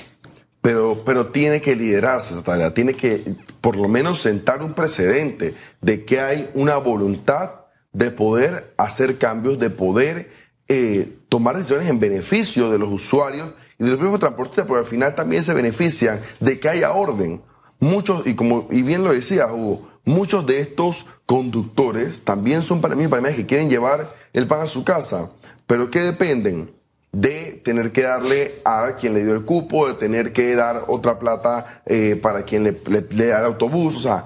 Pero, 0.62 1.04
pero 1.06 1.28
tiene 1.28 1.60
que 1.60 1.76
liderarse 1.76 2.34
esa 2.34 2.44
tarea, 2.44 2.74
tiene 2.74 2.94
que 2.94 3.36
por 3.60 3.76
lo 3.76 3.90
menos 3.90 4.20
sentar 4.20 4.64
un 4.64 4.74
precedente 4.74 5.54
de 5.82 6.06
que 6.06 6.22
hay 6.22 6.50
una 6.54 6.78
voluntad 6.78 7.66
de 7.92 8.10
poder 8.10 8.74
hacer 8.78 9.18
cambios, 9.18 9.60
de 9.60 9.70
poder 9.70 10.32
eh, 10.70 11.18
tomar 11.28 11.58
decisiones 11.58 11.90
en 11.90 12.00
beneficio 12.00 12.72
de 12.72 12.80
los 12.80 12.90
usuarios 12.90 13.50
y 13.78 13.84
de 13.84 13.90
los 13.90 14.00
propios 14.00 14.22
transportistas, 14.22 14.66
porque 14.66 14.80
al 14.80 14.90
final 14.90 15.14
también 15.14 15.44
se 15.44 15.54
benefician 15.54 16.22
de 16.40 16.58
que 16.58 16.70
haya 16.70 16.94
orden. 16.94 17.42
Muchos, 17.82 18.26
y 18.26 18.34
como 18.34 18.70
y 18.72 18.82
bien 18.82 19.04
lo 19.04 19.12
decía 19.12 19.48
Hugo, 19.48 19.90
muchos 20.08 20.46
de 20.46 20.62
estos 20.62 21.06
conductores 21.26 22.22
también 22.24 22.64
son 22.64 22.82
para 22.82 22.96
mí, 22.96 23.08
para 23.08 23.22
mí 23.22 23.36
que 23.36 23.46
quieren 23.46 23.70
llevar 23.70 24.16
el 24.34 24.48
pan 24.48 24.62
a 24.62 24.68
su 24.68 24.84
casa, 24.84 25.32
pero 25.68 25.92
que 25.92 26.00
dependen 26.00 26.74
de 27.12 27.62
tener 27.64 27.92
que 27.92 28.04
darle 28.04 28.56
a 28.64 28.96
quien 29.00 29.14
le 29.14 29.24
dio 29.24 29.34
el 29.34 29.44
cupo, 29.44 29.88
de 29.88 29.96
tener 29.96 30.34
que 30.34 30.56
dar 30.56 30.86
otra 30.88 31.20
plata 31.20 31.82
eh, 31.86 32.18
para 32.22 32.44
quien 32.44 32.64
le, 32.64 32.72
da 32.72 33.40
el 33.40 33.46
autobús, 33.46 33.98
o 33.98 34.00
sea, 34.00 34.26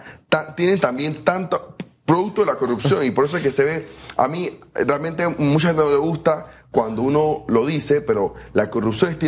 tienen 0.55 0.79
también 0.79 1.23
tanto 1.23 1.75
producto 2.05 2.41
de 2.41 2.47
la 2.47 2.55
corrupción 2.55 3.03
y 3.03 3.11
por 3.11 3.25
eso 3.25 3.37
es 3.37 3.43
que 3.43 3.51
se 3.51 3.63
ve, 3.63 3.87
a 4.17 4.27
mí 4.27 4.59
realmente 4.73 5.27
mucha 5.27 5.69
gente 5.69 5.83
no 5.83 5.89
le 5.89 5.97
gusta 5.97 6.45
cuando 6.69 7.01
uno 7.01 7.43
lo 7.47 7.65
dice, 7.65 8.01
pero 8.01 8.35
la 8.53 8.69
corrupción 8.69 9.11
está 9.11 9.27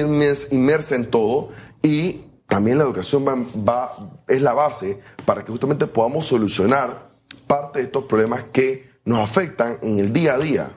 inmersa 0.52 0.96
en 0.96 1.10
todo 1.10 1.50
y 1.82 2.26
también 2.54 2.78
la 2.78 2.84
educación 2.84 3.26
va, 3.68 3.96
es 4.28 4.40
la 4.40 4.54
base 4.54 5.00
para 5.26 5.44
que 5.44 5.52
justamente 5.52 5.88
podamos 5.88 6.28
solucionar 6.28 7.10
parte 7.48 7.80
de 7.80 7.86
estos 7.86 8.04
problemas 8.04 8.44
que 8.54 8.92
nos 9.06 9.22
afectan 9.22 9.80
en 9.82 9.98
el 9.98 10.14
día 10.14 10.36
a 10.36 10.38
día. 10.38 10.70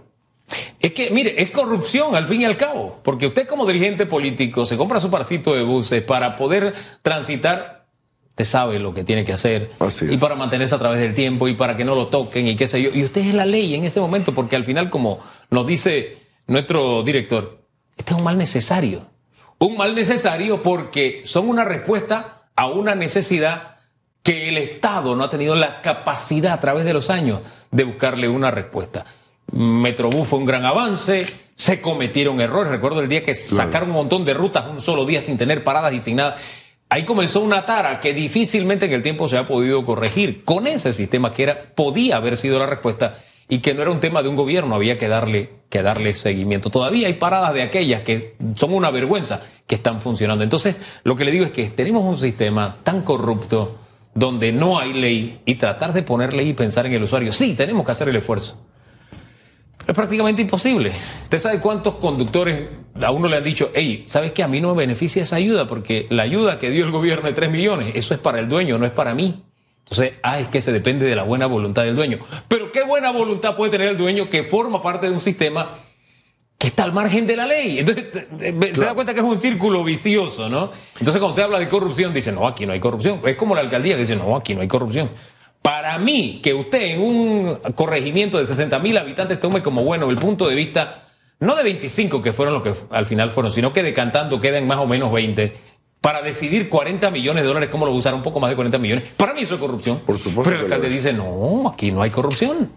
Es 0.81 0.93
que, 0.93 1.11
mire, 1.11 1.43
es 1.43 1.51
corrupción 1.51 2.17
al 2.17 2.27
fin 2.27 2.41
y 2.41 2.45
al 2.47 2.57
cabo, 2.57 2.99
porque 3.03 3.27
usted 3.27 3.47
como 3.47 3.67
dirigente 3.67 4.07
político 4.07 4.65
se 4.65 4.79
compra 4.79 5.01
su 5.01 5.11
parcito 5.11 5.55
de 5.55 5.65
buses 5.65 6.03
para 6.03 6.37
poder 6.37 6.73
transitar, 7.03 7.87
usted 8.31 8.47
sabe 8.47 8.79
lo 8.79 8.95
que 8.95 9.05
tiene 9.05 9.27
que 9.27 9.35
hacer, 9.35 9.73
y 10.09 10.17
para 10.17 10.35
mantenerse 10.35 10.75
a 10.75 10.79
través 10.79 10.99
del 10.99 11.15
tiempo, 11.15 11.47
y 11.47 11.53
para 11.53 11.77
que 11.77 11.85
no 11.85 11.95
lo 11.95 12.07
toquen, 12.07 12.47
y 12.47 12.57
qué 12.57 12.69
sé 12.69 12.81
yo, 12.81 12.89
y 12.95 13.05
usted 13.05 13.21
es 13.21 13.35
la 13.35 13.45
ley 13.45 13.75
en 13.75 13.85
ese 13.85 14.01
momento, 14.01 14.33
porque 14.33 14.57
al 14.57 14.65
final, 14.65 14.89
como 14.89 15.19
nos 15.51 15.67
dice 15.67 16.17
nuestro 16.47 17.03
director, 17.03 17.67
este 17.99 18.15
es 18.15 18.19
un 18.19 18.25
mal 18.25 18.39
necesario, 18.39 19.11
un 19.59 19.77
mal 19.77 19.95
necesario 19.95 20.63
porque 20.63 21.23
son 21.25 21.49
una 21.49 21.65
respuesta 21.65 22.49
a 22.55 22.67
una 22.67 22.95
necesidad 22.95 23.77
que 24.23 24.49
el 24.49 24.59
Estado 24.59 25.15
no 25.15 25.25
ha 25.25 25.31
tenido 25.31 25.55
la 25.55 25.81
capacidad 25.83 26.53
a 26.53 26.61
través 26.61 26.85
de 26.85 26.93
los 26.93 27.11
años 27.11 27.41
de 27.71 27.85
buscarle 27.85 28.29
una 28.29 28.51
respuesta. 28.51 29.05
Metrobús 29.53 30.27
fue 30.27 30.41
un 30.41 30.45
gran 30.45 30.65
avance, 30.65 31.25
se 31.55 31.81
cometieron 31.81 32.41
errores. 32.41 32.73
Recuerdo 32.73 33.01
el 33.01 33.09
día 33.09 33.25
que 33.25 33.35
sacaron 33.35 33.91
un 33.91 33.97
montón 33.97 34.25
de 34.25 34.35
rutas 34.35 34.67
un 34.69 34.81
solo 34.81 35.05
día 35.05 35.23
sin 35.23 35.39
tener 35.39 35.63
paradas 35.63 35.93
y 35.93 36.01
sin 36.01 36.17
nada. 36.17 36.37
Ahí 36.89 37.05
comenzó 37.05 37.41
una 37.41 37.67
tara 37.67 38.01
que 38.01 38.15
difícilmente 38.15 38.87
en 38.87 38.93
el 38.93 39.03
tiempo 39.03 39.29
se 39.29 39.39
ha 39.39 39.47
podido 39.47 39.85
corregir 39.85 40.45
con 40.45 40.67
ese 40.67 40.93
sistema 40.93 41.33
que 41.33 41.45
era, 41.45 41.55
podía 41.75 42.17
haber 42.17 42.37
sido 42.37 42.59
la 42.59 42.67
respuesta 42.67 43.23
y 43.49 43.59
que 43.59 43.75
no 43.75 43.83
era 43.83 43.91
un 43.91 44.01
tema 44.01 44.23
de 44.23 44.29
un 44.29 44.37
gobierno, 44.37 44.75
había 44.75 44.99
que 44.99 45.09
darle, 45.09 45.51
que 45.69 45.83
darle 45.83 46.15
seguimiento. 46.15 46.71
Todavía 46.71 47.07
hay 47.07 47.15
paradas 47.15 47.55
de 47.55 47.63
aquellas 47.63 48.03
que 48.03 48.35
son 48.57 48.75
una 48.75 48.91
vergüenza 48.91 49.43
que 49.67 49.77
están 49.77 50.01
funcionando. 50.01 50.43
Entonces, 50.45 50.77
lo 51.05 51.17
que 51.17 51.25
le 51.25 51.31
digo 51.31 51.45
es 51.45 51.53
que 51.53 51.71
tenemos 51.71 52.05
un 52.05 52.17
sistema 52.17 52.77
tan 52.83 53.03
corrupto 53.03 53.79
donde 54.15 54.53
no 54.53 54.79
hay 54.79 54.93
ley 54.93 55.41
y 55.45 55.57
tratar 55.57 55.93
de 55.93 56.03
poner 56.03 56.33
ley 56.33 56.49
y 56.51 56.55
pensar 56.55 56.87
en 56.87 56.95
el 56.95 57.03
usuario. 57.03 57.33
Sí, 57.33 57.55
tenemos 57.55 57.85
que 57.85 57.93
hacer 57.93 58.09
el 58.09 58.17
esfuerzo 58.17 58.57
es 59.87 59.95
prácticamente 59.95 60.43
imposible. 60.43 60.93
¿Usted 61.25 61.39
sabe 61.39 61.61
cuántos 61.61 61.97
conductores 61.97 62.69
a 63.01 63.11
uno 63.11 63.29
le 63.29 63.37
han 63.37 63.45
dicho, 63.45 63.71
hey, 63.75 64.05
¿sabes 64.09 64.33
qué? 64.33 64.43
A 64.43 64.49
mí 64.49 64.61
no 64.61 64.75
me 64.75 64.83
beneficia 64.83 65.23
esa 65.23 65.37
ayuda 65.37 65.67
porque 65.67 66.07
la 66.11 66.25
ayuda 66.25 66.59
que 66.59 66.71
dio 66.71 66.85
el 66.85 66.91
gobierno 66.91 67.27
de 67.27 67.35
3 67.35 67.51
millones, 67.51 67.93
eso 67.95 68.15
es 68.15 68.21
para 68.21 68.41
el 68.41 68.49
dueño, 68.49 68.79
no 68.79 68.87
es 68.87 68.93
para 68.93 69.15
mí. 69.15 69.45
Entonces, 69.89 70.15
ah, 70.23 70.41
es 70.41 70.49
que 70.49 70.61
se 70.61 70.73
depende 70.73 71.07
de 71.07 71.15
la 71.15 71.23
buena 71.23 71.47
voluntad 71.47 71.85
del 71.85 71.95
dueño. 71.95 72.19
Pero 72.49 72.73
qué 72.73 72.83
buena 72.83 73.13
voluntad 73.13 73.55
puede 73.55 73.71
tener 73.71 73.89
el 73.89 73.97
dueño 73.97 74.29
que 74.29 74.43
forma 74.43 74.83
parte 74.83 75.07
de 75.07 75.13
un 75.13 75.21
sistema 75.21 75.79
que 76.59 76.67
está 76.69 76.85
al 76.85 76.93
margen 76.93 77.27
de 77.27 77.37
la 77.37 77.47
ley. 77.47 77.79
Entonces, 77.79 78.07
se 78.73 78.85
da 78.85 78.95
cuenta 78.95 79.15
que 79.15 79.21
es 79.21 79.27
un 79.27 79.39
círculo 79.39 79.85
vicioso, 79.85 80.49
¿no? 80.49 80.73
Entonces, 80.99 81.21
cuando 81.21 81.29
usted 81.29 81.43
habla 81.45 81.61
de 81.61 81.69
corrupción, 81.69 82.13
dice, 82.13 82.33
no, 82.33 82.49
aquí 82.49 82.67
no 82.67 82.73
hay 82.73 82.81
corrupción. 82.81 83.21
Es 83.25 83.37
como 83.37 83.55
la 83.55 83.61
alcaldía 83.61 83.95
que 83.95 84.01
dice, 84.03 84.17
no, 84.17 84.35
aquí 84.35 84.55
no 84.55 84.63
hay 84.63 84.69
corrupción. 84.69 85.09
Para 85.63 85.99
mí, 85.99 86.41
que 86.43 86.53
usted 86.53 86.83
en 86.83 87.01
un 87.01 87.59
corregimiento 87.75 88.39
de 88.39 88.47
60 88.47 88.79
mil 88.81 88.97
habitantes 88.97 89.39
tome 89.39 89.63
como 89.63 89.85
bueno 89.85 90.11
el 90.11 90.17
punto 90.17 90.49
de 90.49 90.55
vista, 90.57 91.05
no 91.39 91.55
de 91.55 91.63
25 91.63 92.23
que 92.23 92.33
fueron 92.33 92.55
los 92.55 92.63
que 92.63 92.75
al 92.91 93.07
final 93.07 93.31
fueron, 93.31 93.53
sino 93.53 93.73
que 93.73 93.83
decantando 93.83 94.41
quedan 94.41 94.67
más 94.67 94.79
o 94.79 94.87
menos 94.87 95.13
20, 95.13 95.57
para 96.07 96.23
decidir 96.23 96.69
40 96.69 97.11
millones 97.11 97.43
de 97.43 97.49
dólares, 97.49 97.69
cómo 97.69 97.85
lo 97.85 97.91
usar, 97.91 98.15
un 98.15 98.23
poco 98.23 98.39
más 98.39 98.49
de 98.49 98.55
40 98.55 98.79
millones. 98.79 99.05
Para 99.17 99.35
mí 99.35 99.41
eso 99.41 99.55
es 99.55 99.61
corrupción. 99.61 99.99
Por 100.07 100.17
supuesto. 100.17 100.45
Pero 100.45 100.59
el 100.59 100.63
alcalde 100.63 100.89
dice, 100.89 101.13
no, 101.13 101.69
aquí 101.69 101.91
no 101.91 102.01
hay 102.01 102.11
corrupción. 102.11 102.71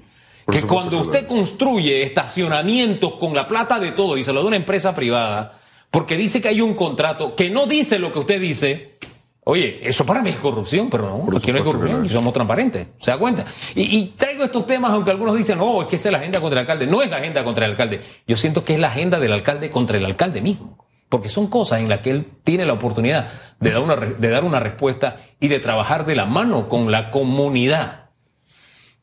que 0.51 0.63
cuando 0.63 1.01
usted 1.01 1.27
construye 1.27 2.01
estacionamientos 2.01 3.17
con 3.19 3.35
la 3.35 3.47
plata 3.47 3.79
de 3.79 3.91
todo 3.91 4.17
y 4.17 4.23
se 4.23 4.33
lo 4.33 4.41
da 4.41 4.47
una 4.47 4.55
empresa 4.55 4.95
privada, 4.95 5.59
porque 5.91 6.17
dice 6.17 6.41
que 6.41 6.47
hay 6.47 6.59
un 6.59 6.73
contrato 6.73 7.35
que 7.35 7.51
no 7.51 7.67
dice 7.67 7.99
lo 7.99 8.11
que 8.11 8.17
usted 8.17 8.41
dice, 8.41 8.97
Oye, 9.43 9.79
eso 9.83 10.07
para 10.07 10.23
mí 10.23 10.31
es 10.31 10.37
corrupción, 10.37 10.89
pero 10.89 11.03
no, 11.03 11.37
aquí 11.37 11.51
no 11.51 11.57
hay 11.59 11.63
corrupción, 11.63 12.03
y 12.03 12.09
somos 12.09 12.33
transparentes, 12.33 12.87
¿se 12.99 13.11
da 13.11 13.19
cuenta? 13.19 13.45
Y, 13.75 14.05
traigo 14.17 14.43
estos 14.43 14.65
temas, 14.65 14.89
aunque 14.89 15.11
algunos 15.11 15.37
dicen, 15.37 15.59
no, 15.59 15.83
es 15.83 15.87
que 15.87 15.97
es 15.97 16.05
la 16.05 16.17
agenda 16.17 16.41
contra 16.41 16.61
el 16.61 16.63
alcalde. 16.63 16.87
No 16.87 17.03
es 17.03 17.11
la 17.11 17.17
agenda 17.17 17.43
contra 17.43 17.65
el 17.65 17.71
alcalde. 17.71 18.01
Yo 18.27 18.35
siento 18.35 18.65
que 18.65 18.73
es 18.73 18.79
la 18.79 18.87
agenda 18.87 19.19
del 19.19 19.33
alcalde 19.33 19.69
contra 19.69 19.99
el 19.99 20.05
alcalde 20.05 20.41
mismo. 20.41 20.78
Porque 21.09 21.29
son 21.29 21.47
cosas 21.47 21.81
en 21.81 21.89
las 21.89 21.99
que 21.99 22.11
él 22.11 22.27
tiene 22.43 22.65
la 22.65 22.73
oportunidad 22.73 23.29
de 23.59 23.71
dar 23.71 23.81
una, 23.81 23.95
de 23.95 24.29
dar 24.29 24.43
una 24.43 24.59
respuesta 24.59 25.17
y 25.39 25.47
de 25.47 25.59
trabajar 25.59 26.05
de 26.05 26.15
la 26.15 26.25
mano 26.25 26.69
con 26.69 26.91
la 26.91 27.11
comunidad. 27.11 28.09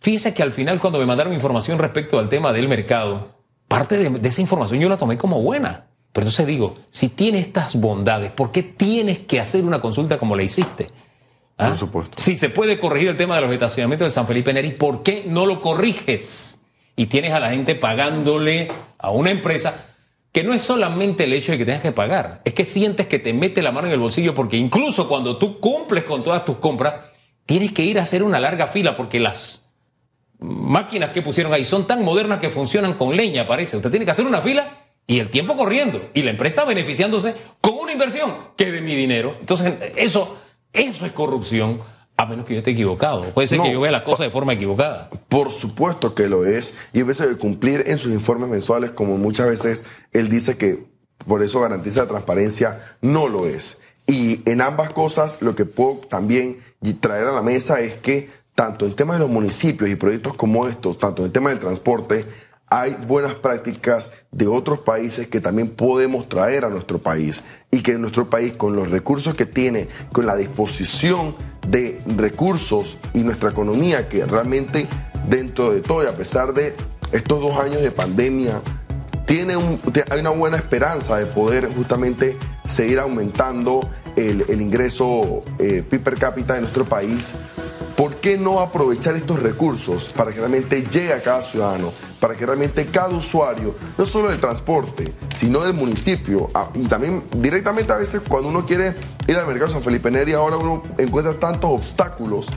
Fíjese 0.00 0.32
que 0.32 0.42
al 0.42 0.52
final, 0.52 0.78
cuando 0.78 0.98
me 0.98 1.06
mandaron 1.06 1.32
información 1.32 1.78
respecto 1.78 2.18
al 2.18 2.28
tema 2.28 2.52
del 2.52 2.68
mercado, 2.68 3.34
parte 3.66 3.98
de 3.98 4.28
esa 4.28 4.40
información 4.40 4.80
yo 4.80 4.88
la 4.88 4.98
tomé 4.98 5.18
como 5.18 5.42
buena. 5.42 5.86
Pero 6.16 6.28
entonces 6.28 6.46
digo, 6.46 6.76
si 6.90 7.10
tiene 7.10 7.40
estas 7.40 7.74
bondades, 7.74 8.30
¿por 8.30 8.50
qué 8.50 8.62
tienes 8.62 9.18
que 9.18 9.38
hacer 9.38 9.64
una 9.64 9.82
consulta 9.82 10.16
como 10.16 10.34
la 10.34 10.44
hiciste? 10.44 10.88
¿Ah? 11.58 11.68
Por 11.68 11.76
supuesto. 11.76 12.22
Si 12.22 12.36
se 12.36 12.48
puede 12.48 12.78
corregir 12.78 13.08
el 13.08 13.18
tema 13.18 13.34
de 13.34 13.42
los 13.42 13.52
estacionamientos 13.52 14.06
del 14.06 14.12
San 14.12 14.26
Felipe 14.26 14.52
Neri, 14.52 14.70
¿por 14.70 15.02
qué 15.02 15.24
no 15.26 15.44
lo 15.44 15.60
corriges? 15.60 16.58
Y 16.96 17.06
tienes 17.06 17.32
a 17.32 17.40
la 17.40 17.50
gente 17.50 17.74
pagándole 17.74 18.70
a 18.96 19.10
una 19.10 19.30
empresa 19.30 19.95
que 20.36 20.44
no 20.44 20.52
es 20.52 20.60
solamente 20.60 21.24
el 21.24 21.32
hecho 21.32 21.52
de 21.52 21.56
que 21.56 21.64
tengas 21.64 21.80
que 21.80 21.92
pagar, 21.92 22.42
es 22.44 22.52
que 22.52 22.66
sientes 22.66 23.06
que 23.06 23.18
te 23.18 23.32
mete 23.32 23.62
la 23.62 23.72
mano 23.72 23.86
en 23.86 23.94
el 23.94 24.00
bolsillo 24.00 24.34
porque 24.34 24.58
incluso 24.58 25.08
cuando 25.08 25.38
tú 25.38 25.60
cumples 25.60 26.04
con 26.04 26.22
todas 26.22 26.44
tus 26.44 26.58
compras, 26.58 27.06
tienes 27.46 27.72
que 27.72 27.84
ir 27.84 27.98
a 27.98 28.02
hacer 28.02 28.22
una 28.22 28.38
larga 28.38 28.66
fila 28.66 28.94
porque 28.94 29.18
las 29.18 29.62
máquinas 30.38 31.08
que 31.08 31.22
pusieron 31.22 31.54
ahí 31.54 31.64
son 31.64 31.86
tan 31.86 32.04
modernas 32.04 32.38
que 32.38 32.50
funcionan 32.50 32.98
con 32.98 33.16
leña, 33.16 33.46
parece. 33.46 33.78
Usted 33.78 33.88
tiene 33.88 34.04
que 34.04 34.10
hacer 34.10 34.26
una 34.26 34.42
fila 34.42 34.76
y 35.06 35.20
el 35.20 35.30
tiempo 35.30 35.56
corriendo 35.56 36.10
y 36.12 36.20
la 36.20 36.32
empresa 36.32 36.66
beneficiándose 36.66 37.34
con 37.62 37.78
una 37.78 37.92
inversión 37.92 38.34
que 38.58 38.64
es 38.64 38.72
de 38.72 38.82
mi 38.82 38.94
dinero. 38.94 39.32
Entonces, 39.40 39.72
eso, 39.96 40.36
eso 40.74 41.06
es 41.06 41.12
corrupción, 41.12 41.80
a 42.16 42.26
menos 42.26 42.46
que 42.46 42.54
yo 42.54 42.58
esté 42.58 42.70
equivocado. 42.70 43.24
Puede 43.34 43.46
ser 43.46 43.60
que 43.60 43.72
yo 43.72 43.80
vea 43.80 43.92
las 43.92 44.02
cosas 44.02 44.26
de 44.26 44.30
forma 44.30 44.54
equivocada. 44.54 45.10
Por 45.28 45.52
supuesto 45.52 46.14
que 46.14 46.28
lo 46.28 46.46
es. 46.46 46.74
Y 46.92 47.00
en 47.00 47.06
vez 47.06 47.18
de 47.18 47.36
cumplir 47.36 47.84
en 47.86 47.98
sus 47.98 48.12
informes 48.12 48.48
mensuales, 48.48 48.90
como 48.90 49.18
muchas 49.18 49.46
veces 49.46 49.84
él 50.12 50.28
dice 50.28 50.56
que 50.56 50.86
por 51.26 51.42
eso 51.42 51.60
garantiza 51.60 52.02
la 52.02 52.08
transparencia, 52.08 52.96
no 53.02 53.28
lo 53.28 53.46
es. 53.46 53.78
Y 54.06 54.48
en 54.48 54.60
ambas 54.60 54.90
cosas, 54.90 55.42
lo 55.42 55.54
que 55.56 55.64
puedo 55.66 55.98
también 56.08 56.58
traer 57.00 57.26
a 57.26 57.32
la 57.32 57.42
mesa 57.42 57.80
es 57.80 57.94
que 57.94 58.30
tanto 58.54 58.86
en 58.86 58.94
temas 58.94 59.16
de 59.16 59.20
los 59.20 59.30
municipios 59.30 59.90
y 59.90 59.96
proyectos 59.96 60.34
como 60.34 60.66
estos, 60.66 60.98
tanto 60.98 61.22
en 61.22 61.26
el 61.26 61.32
tema 61.32 61.50
del 61.50 61.60
transporte, 61.60 62.24
hay 62.68 62.96
buenas 63.06 63.34
prácticas 63.34 64.12
de 64.32 64.46
otros 64.46 64.80
países 64.80 65.28
que 65.28 65.40
también 65.40 65.68
podemos 65.68 66.28
traer 66.28 66.64
a 66.64 66.68
nuestro 66.68 66.98
país 66.98 67.42
y 67.70 67.82
que 67.82 67.96
nuestro 67.98 68.28
país 68.28 68.56
con 68.56 68.74
los 68.74 68.90
recursos 68.90 69.34
que 69.34 69.46
tiene, 69.46 69.88
con 70.12 70.26
la 70.26 70.34
disposición 70.34 71.36
de 71.68 72.00
recursos 72.16 72.98
y 73.14 73.20
nuestra 73.20 73.50
economía 73.50 74.08
que 74.08 74.26
realmente 74.26 74.88
dentro 75.28 75.72
de 75.72 75.80
todo 75.80 76.02
y 76.02 76.06
a 76.06 76.16
pesar 76.16 76.54
de 76.54 76.74
estos 77.12 77.40
dos 77.40 77.58
años 77.58 77.82
de 77.82 77.92
pandemia, 77.92 78.60
tiene 79.26 79.54
hay 80.10 80.20
una 80.20 80.30
buena 80.30 80.56
esperanza 80.56 81.16
de 81.16 81.26
poder 81.26 81.72
justamente 81.72 82.36
seguir 82.68 82.98
aumentando 82.98 83.88
el, 84.16 84.60
ingreso 84.60 85.42
eh, 85.58 85.82
per 85.82 86.16
cápita 86.18 86.54
de 86.54 86.62
nuestro 86.62 86.84
país 86.84 87.34
¿Por 87.96 88.16
qué 88.16 88.36
no 88.36 88.60
aprovechar 88.60 89.16
estos 89.16 89.42
recursos 89.42 90.10
para 90.14 90.30
que 90.30 90.38
realmente 90.38 90.82
llegue 90.82 91.14
a 91.14 91.22
cada 91.22 91.40
ciudadano, 91.40 91.94
para 92.20 92.34
que 92.34 92.44
realmente 92.44 92.84
cada 92.86 93.08
usuario, 93.08 93.74
no 93.96 94.04
solo 94.04 94.28
del 94.28 94.38
transporte, 94.38 95.14
sino 95.34 95.60
del 95.60 95.72
municipio, 95.72 96.50
y 96.74 96.86
también 96.88 97.24
directamente 97.38 97.94
a 97.94 97.96
veces 97.96 98.20
cuando 98.28 98.50
uno 98.50 98.66
quiere 98.66 98.94
ir 99.26 99.36
al 99.36 99.46
mercado 99.46 99.70
San 99.70 99.82
Felipe 99.82 100.10
Neri, 100.10 100.34
ahora 100.34 100.58
uno 100.58 100.82
encuentra 100.98 101.40
tantos 101.40 101.70
obstáculos 101.70 102.48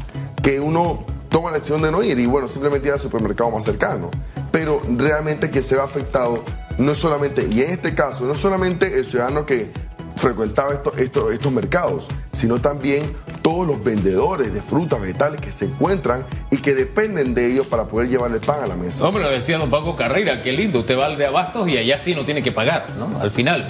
que 0.44 0.60
uno 0.60 1.06
toma 1.30 1.52
la 1.52 1.58
decisión 1.58 1.82
de 1.82 1.92
no 1.92 2.04
ir 2.04 2.20
y 2.20 2.26
bueno, 2.26 2.50
simplemente 2.50 2.88
ir 2.88 2.94
al 2.94 3.00
supermercado 3.00 3.50
más 3.50 3.64
cercano. 3.64 4.12
Pero 4.52 4.82
realmente 4.98 5.50
que 5.50 5.62
se 5.62 5.78
va 5.78 5.86
afectado 5.86 6.44
no 6.78 6.96
solamente, 6.96 7.48
y 7.50 7.62
en 7.62 7.72
este 7.72 7.96
caso, 7.96 8.26
no 8.26 8.36
solamente 8.36 9.00
el 9.00 9.06
ciudadano 9.06 9.46
que 9.46 9.72
frecuentaba 10.18 10.74
estos 10.98 11.52
mercados, 11.54 12.10
sino 12.34 12.60
también 12.60 13.04
todos 13.50 13.66
los 13.66 13.84
vendedores 13.84 14.54
de 14.54 14.62
frutas, 14.62 15.02
vegetales 15.02 15.42
que 15.42 15.52
se 15.52 15.66
encuentran 15.66 16.24
y 16.52 16.58
que 16.58 16.76
dependen 16.76 17.34
de 17.34 17.52
ellos 17.52 17.66
para 17.66 17.86
poder 17.86 18.08
llevar 18.08 18.32
el 18.32 18.40
pan 18.40 18.62
a 18.62 18.68
la 18.68 18.76
mesa. 18.76 19.08
Hombre, 19.08 19.24
lo 19.24 19.32
decía 19.32 19.58
don 19.58 19.72
Paco 19.72 19.96
Carrera, 19.96 20.44
qué 20.44 20.52
lindo, 20.52 20.82
usted 20.82 20.96
va 20.96 21.08
al 21.08 21.18
de 21.18 21.26
Abastos 21.26 21.68
y 21.68 21.76
allá 21.76 21.98
sí 21.98 22.14
no 22.14 22.26
tiene 22.26 22.44
que 22.44 22.52
pagar, 22.52 22.86
¿no? 23.00 23.20
Al 23.20 23.32
final. 23.32 23.66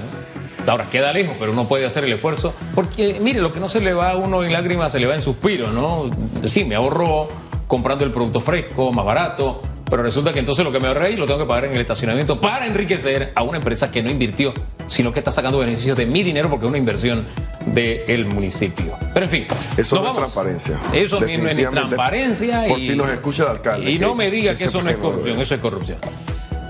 Ahora 0.67 0.89
queda 0.91 1.13
lejos, 1.13 1.33
pero 1.39 1.53
uno 1.53 1.65
puede 1.65 1.85
hacer 1.85 2.03
el 2.03 2.11
esfuerzo, 2.11 2.53
porque 2.75 3.19
mire, 3.21 3.39
lo 3.39 3.53
que 3.53 3.61
no 3.61 3.69
se 3.69 3.79
le 3.79 3.93
va 3.93 4.11
a 4.11 4.17
uno 4.17 4.43
en 4.43 4.51
lágrimas 4.51 4.91
se 4.91 4.99
le 4.99 5.07
va 5.07 5.15
en 5.15 5.21
suspiro, 5.21 5.71
¿no? 5.71 6.09
Sí, 6.43 6.65
me 6.65 6.75
ahorro 6.75 7.29
comprando 7.65 8.03
el 8.03 8.11
producto 8.11 8.41
fresco, 8.41 8.91
más 8.91 9.05
barato, 9.05 9.61
pero 9.89 10.03
resulta 10.03 10.33
que 10.33 10.39
entonces 10.39 10.65
lo 10.65 10.73
que 10.73 10.81
me 10.81 10.89
ahorré 10.89 11.15
lo 11.15 11.25
tengo 11.25 11.39
que 11.39 11.45
pagar 11.45 11.65
en 11.65 11.71
el 11.71 11.79
estacionamiento 11.79 12.41
para 12.41 12.67
enriquecer 12.67 13.31
a 13.33 13.43
una 13.43 13.59
empresa 13.59 13.89
que 13.91 14.03
no 14.03 14.11
invirtió, 14.11 14.53
sino 14.89 15.13
que 15.13 15.19
está 15.19 15.31
sacando 15.31 15.59
beneficios 15.59 15.97
de 15.97 16.05
mi 16.05 16.23
dinero 16.23 16.49
porque 16.49 16.65
es 16.65 16.69
una 16.69 16.77
inversión 16.77 17.25
del 17.65 18.25
municipio. 18.25 18.95
Pero 19.13 19.25
en 19.25 19.31
fin. 19.31 19.47
Eso 19.77 20.01
no 20.01 20.07
es 20.09 20.15
transparencia. 20.15 20.81
Eso 20.93 21.21
mismo 21.21 21.47
es 21.47 21.69
transparencia. 21.69 22.65
Por 22.67 22.79
si 22.79 22.95
nos 22.95 23.09
escucha 23.09 23.43
el 23.43 23.49
alcalde. 23.49 23.91
Y 23.91 23.99
no 23.99 24.15
me 24.15 24.29
diga 24.29 24.55
que, 24.55 24.65
eso 24.65 24.81
no 24.81 24.89
es 24.89 24.97
corrupción, 24.97 25.39
eso 25.39 25.55
es 25.55 25.61
corrupción. 25.61 25.97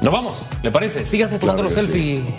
Nos 0.02 0.14
vamos, 0.14 0.46
¿le 0.64 0.72
parece? 0.72 1.06
Sígase 1.06 1.40
tomando 1.40 1.64
los 1.64 1.74
selfies. 1.74 2.24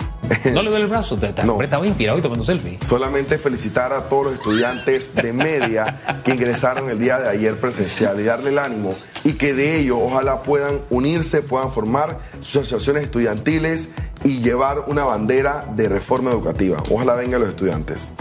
No 0.52 0.62
le 0.62 0.70
duele 0.70 0.84
el 0.84 0.90
brazo, 0.90 1.18
está, 1.20 1.42
no. 1.42 1.60
estaba 1.60 1.84
inspirado 1.84 2.16
y 2.16 2.22
tomando 2.22 2.44
selfies. 2.44 2.84
Solamente 2.84 3.36
felicitar 3.36 3.92
a 3.92 4.02
todos 4.08 4.26
los 4.26 4.34
estudiantes 4.34 5.12
de 5.12 5.32
media 5.32 5.98
que 6.24 6.34
ingresaron 6.34 6.88
el 6.88 7.00
día 7.00 7.18
de 7.18 7.28
ayer 7.28 7.56
presencial 7.56 8.20
y 8.20 8.22
darle 8.22 8.50
el 8.50 8.60
ánimo 8.60 8.94
y 9.24 9.32
que 9.32 9.54
de 9.54 9.80
ello 9.80 9.98
ojalá 9.98 10.42
puedan 10.44 10.80
unirse, 10.88 11.42
puedan 11.42 11.72
formar 11.72 12.20
sus 12.40 12.62
asociaciones 12.62 13.04
estudiantiles 13.04 13.90
y 14.24 14.40
llevar 14.40 14.84
una 14.86 15.04
bandera 15.04 15.66
de 15.74 15.88
reforma 15.88 16.30
educativa. 16.30 16.82
Ojalá 16.90 17.14
vengan 17.14 17.40
los 17.40 17.50
estudiantes. 17.50 18.12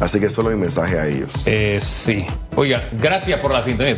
Así 0.00 0.20
que 0.20 0.30
solo 0.30 0.50
mi 0.50 0.56
mensaje 0.56 0.98
a 0.98 1.06
ellos. 1.06 1.32
Eh, 1.46 1.80
sí. 1.82 2.24
Oiga, 2.54 2.80
gracias 3.00 3.40
por 3.40 3.52
la 3.52 3.62
sintonía. 3.62 3.92